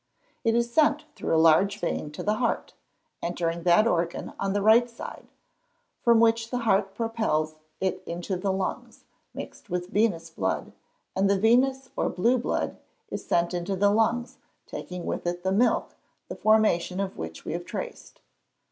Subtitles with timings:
[0.43, 2.73] _It is sent through a large vein into the heart,
[3.21, 5.27] entering that organ on the right side,
[6.01, 9.03] from which the heart propels it into the lungs,
[9.35, 10.71] mixed with venous blood;
[11.15, 12.79] and the venous, or blue blood,
[13.11, 15.95] is sent into the lungs, taking with it the milk,
[16.29, 18.21] the formation of which we have traced.